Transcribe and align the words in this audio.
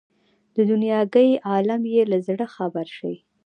د 0.55 0.57
دنیاګۍ 0.71 1.29
عالم 1.49 1.81
یې 1.93 2.01
له 2.11 2.17
زړه 2.27 2.45
خبر 2.55 2.85
شي. 2.97 3.15